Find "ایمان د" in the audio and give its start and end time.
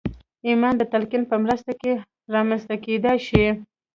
0.47-0.81